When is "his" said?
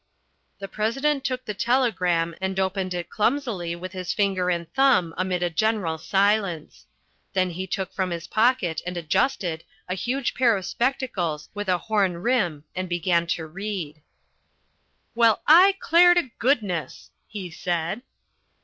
3.91-4.13, 8.09-8.25